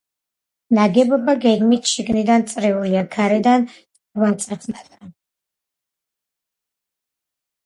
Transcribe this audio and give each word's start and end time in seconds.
ნაგებობა 0.75 1.35
გეგმით 1.43 1.91
შიგნიდან 1.91 2.45
წრიულია, 2.53 3.03
გარედან 3.17 3.69
რვაწახნაგა. 3.75 5.13